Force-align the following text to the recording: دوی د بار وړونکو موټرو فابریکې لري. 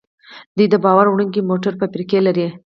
دوی 0.57 0.67
د 0.69 0.75
بار 0.85 1.05
وړونکو 1.09 1.47
موټرو 1.49 1.79
فابریکې 1.81 2.19
لري. 2.27 2.47